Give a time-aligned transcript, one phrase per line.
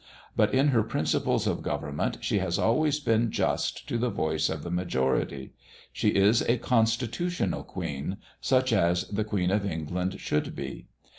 [0.35, 4.63] But in her principles of government she has always been just to the voice of
[4.63, 5.51] the majority.
[5.93, 10.87] She is a constitutional Queen, such as the Queen of England should be.